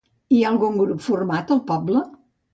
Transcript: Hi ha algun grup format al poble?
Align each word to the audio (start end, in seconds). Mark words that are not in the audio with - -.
Hi 0.35 0.39
ha 0.43 0.47
algun 0.51 0.79
grup 0.79 1.03
format 1.09 1.55
al 1.59 1.63
poble? 1.71 2.05